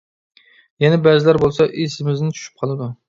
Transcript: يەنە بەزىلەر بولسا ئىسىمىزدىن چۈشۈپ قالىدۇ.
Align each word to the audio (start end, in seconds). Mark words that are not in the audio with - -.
يەنە 0.85 0.97
بەزىلەر 1.07 1.39
بولسا 1.43 1.67
ئىسىمىزدىن 1.85 2.33
چۈشۈپ 2.39 2.59
قالىدۇ. 2.65 2.89